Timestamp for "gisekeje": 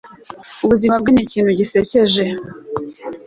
1.59-2.23